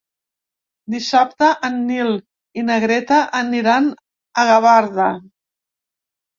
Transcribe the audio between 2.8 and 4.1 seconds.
Greta aniran